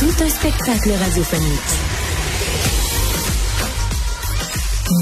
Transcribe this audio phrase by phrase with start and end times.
[0.00, 1.60] Tout un spectacle radiophonique.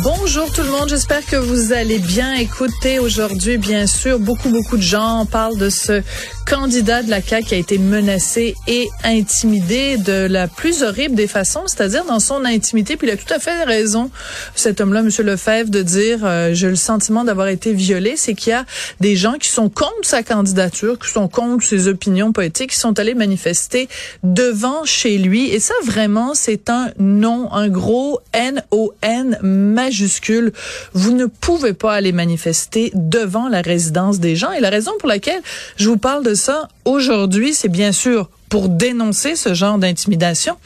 [0.02, 3.58] Bonjour tout le monde, j'espère que vous allez bien écouter aujourd'hui.
[3.58, 6.02] Bien sûr, beaucoup, beaucoup de gens parlent de ce
[6.48, 11.64] candidat de la CAQ a été menacé et intimidé de la plus horrible des façons,
[11.66, 12.96] c'est-à-dire dans son intimité.
[12.96, 14.10] Puis il a tout à fait raison,
[14.54, 15.10] cet homme-là, M.
[15.26, 18.14] Lefebvre, de dire euh, j'ai le sentiment d'avoir été violé.
[18.16, 18.64] C'est qu'il y a
[19.00, 22.98] des gens qui sont contre sa candidature, qui sont contre ses opinions politiques, qui sont
[22.98, 23.88] allés manifester
[24.22, 25.50] devant chez lui.
[25.50, 30.52] Et ça, vraiment, c'est un non, un gros N-O-N majuscule.
[30.94, 34.52] Vous ne pouvez pas aller manifester devant la résidence des gens.
[34.52, 35.42] Et la raison pour laquelle
[35.76, 40.56] je vous parle de ça aujourd'hui, c'est bien sûr pour dénoncer ce genre d'intimidation,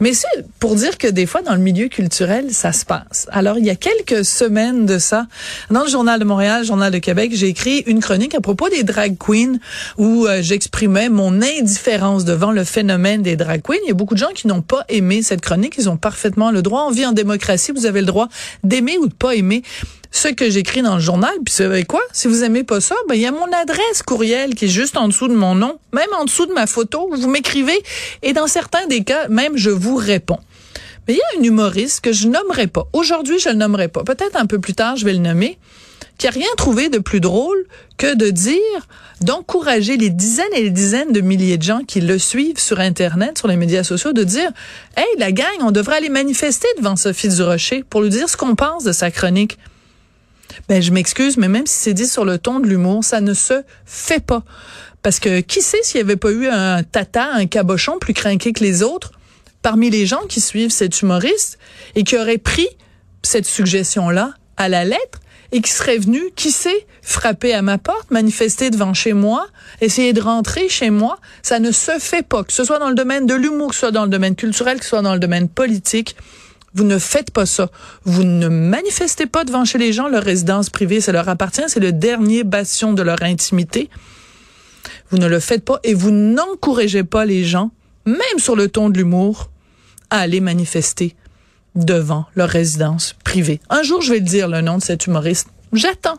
[0.00, 0.26] mais c'est
[0.58, 3.26] pour dire que des fois dans le milieu culturel, ça se passe.
[3.30, 5.26] Alors il y a quelques semaines de ça,
[5.70, 8.84] dans le journal de Montréal, journal de Québec, j'ai écrit une chronique à propos des
[8.84, 9.58] drag queens
[9.98, 13.78] où euh, j'exprimais mon indifférence devant le phénomène des drag queens.
[13.84, 16.50] Il y a beaucoup de gens qui n'ont pas aimé cette chronique, ils ont parfaitement
[16.50, 16.86] le droit.
[16.88, 18.28] On vit en démocratie, vous avez le droit
[18.64, 19.62] d'aimer ou de pas aimer
[20.10, 21.32] ce que j'écris dans le journal.
[21.44, 22.00] Puis vous savez quoi?
[22.12, 24.96] Si vous aimez pas ça, ben il y a mon adresse courriel qui est juste
[24.96, 27.10] en dessous de mon nom, même en dessous de ma photo.
[27.12, 27.80] Vous m'écrivez
[28.22, 30.40] et dans certains des cas, même je vous réponds.
[31.06, 32.86] Mais il y a un humoriste que je nommerai pas.
[32.92, 34.04] Aujourd'hui, je le nommerai pas.
[34.04, 35.58] Peut-être un peu plus tard, je vais le nommer
[36.20, 37.64] qui a rien trouvé de plus drôle
[37.96, 38.58] que de dire,
[39.22, 43.38] d'encourager les dizaines et les dizaines de milliers de gens qui le suivent sur Internet,
[43.38, 44.50] sur les médias sociaux, de dire,
[44.98, 48.54] hey, la gang, on devrait aller manifester devant Sophie Durocher pour lui dire ce qu'on
[48.54, 49.58] pense de sa chronique.
[50.70, 53.34] Ben, je m'excuse, mais même si c'est dit sur le ton de l'humour, ça ne
[53.34, 54.44] se fait pas.
[55.02, 58.52] Parce que qui sait s'il n'y avait pas eu un tata, un cabochon plus craqué
[58.52, 59.10] que les autres
[59.62, 61.58] parmi les gens qui suivent cet humoriste
[61.96, 62.68] et qui auraient pris
[63.24, 65.18] cette suggestion-là à la lettre
[65.50, 69.48] et qui serait venu, qui sait, frapper à ma porte, manifester devant chez moi,
[69.80, 71.18] essayer de rentrer chez moi.
[71.42, 73.80] Ça ne se fait pas, que ce soit dans le domaine de l'humour, que ce
[73.80, 76.14] soit dans le domaine culturel, que ce soit dans le domaine politique.
[76.74, 77.70] Vous ne faites pas ça.
[78.04, 81.00] Vous ne manifestez pas devant chez les gens leur résidence privée.
[81.00, 81.62] Ça leur appartient.
[81.66, 83.90] C'est le dernier bastion de leur intimité.
[85.10, 87.70] Vous ne le faites pas et vous n'encouragez pas les gens,
[88.06, 89.50] même sur le ton de l'humour,
[90.10, 91.16] à aller manifester
[91.74, 93.60] devant leur résidence privée.
[93.68, 95.48] Un jour, je vais le dire, le nom de cet humoriste.
[95.72, 96.18] J'attends.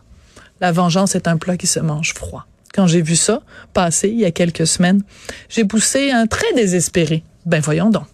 [0.60, 2.46] La vengeance est un plat qui se mange froid.
[2.74, 3.42] Quand j'ai vu ça
[3.74, 5.04] passer il y a quelques semaines,
[5.50, 7.24] j'ai poussé un très désespéré.
[7.46, 8.06] Ben voyons donc.